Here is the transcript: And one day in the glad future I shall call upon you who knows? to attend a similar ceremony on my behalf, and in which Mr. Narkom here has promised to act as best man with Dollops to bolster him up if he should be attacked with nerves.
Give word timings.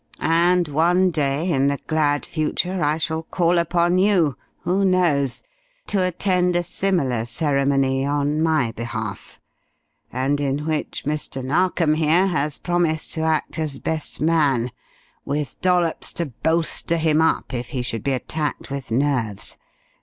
And 0.19 0.67
one 0.67 1.11
day 1.11 1.51
in 1.51 1.67
the 1.67 1.77
glad 1.85 2.25
future 2.25 2.83
I 2.83 2.97
shall 2.97 3.21
call 3.21 3.59
upon 3.59 3.99
you 3.99 4.35
who 4.61 4.83
knows? 4.83 5.43
to 5.85 6.01
attend 6.03 6.55
a 6.55 6.63
similar 6.63 7.27
ceremony 7.27 8.03
on 8.03 8.41
my 8.41 8.71
behalf, 8.71 9.39
and 10.11 10.39
in 10.39 10.65
which 10.65 11.03
Mr. 11.05 11.43
Narkom 11.45 11.93
here 11.93 12.25
has 12.25 12.57
promised 12.57 13.11
to 13.11 13.21
act 13.21 13.59
as 13.59 13.77
best 13.77 14.19
man 14.19 14.71
with 15.23 15.61
Dollops 15.61 16.13
to 16.13 16.25
bolster 16.25 16.97
him 16.97 17.21
up 17.21 17.53
if 17.53 17.67
he 17.67 17.83
should 17.83 18.01
be 18.03 18.13
attacked 18.13 18.71
with 18.71 18.89
nerves. 18.89 19.59